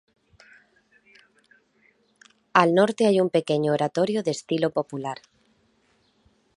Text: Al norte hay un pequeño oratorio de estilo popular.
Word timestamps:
Al 2.53 2.73
norte 2.73 3.05
hay 3.05 3.21
un 3.21 3.29
pequeño 3.29 3.71
oratorio 3.73 4.23
de 4.23 4.31
estilo 4.31 4.71
popular. 4.71 5.19